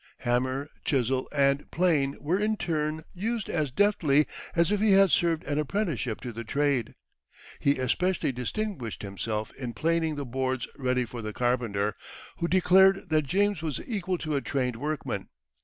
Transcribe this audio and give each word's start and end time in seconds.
Hammer, 0.21 0.67
chisel, 0.83 1.27
and 1.31 1.69
plane 1.69 2.17
were 2.19 2.39
in 2.39 2.57
turn 2.57 3.03
used 3.13 3.47
as 3.51 3.69
deftly 3.71 4.25
as 4.55 4.71
if 4.71 4.79
he 4.79 4.93
had 4.93 5.11
served 5.11 5.43
an 5.43 5.59
apprenticeship 5.59 6.19
to 6.21 6.33
the 6.33 6.43
trade. 6.43 6.95
He 7.59 7.77
especially 7.77 8.31
distinguished 8.31 9.03
himself 9.03 9.53
in 9.53 9.73
planing 9.75 10.15
the 10.15 10.25
boards 10.25 10.67
ready 10.75 11.05
for 11.05 11.21
the 11.21 11.33
carpenter, 11.33 11.93
who 12.37 12.47
declared 12.47 13.09
that 13.11 13.27
James 13.27 13.61
was 13.61 13.79
equal 13.85 14.17
to 14.17 14.35
a 14.35 14.41
trained 14.41 14.77
workman. 14.77 15.29